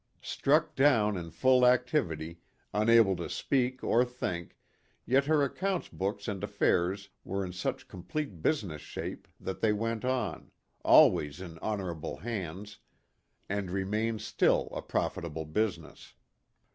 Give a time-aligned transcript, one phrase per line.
[0.23, 2.39] Struck down in full activity,
[2.73, 4.57] unable to speak or think,
[5.05, 10.03] yet her account books and affairs were in such complete business shape that they went
[10.03, 10.49] on
[10.83, 12.79] always in honorable hands
[13.47, 16.15] and remain still a profitable business.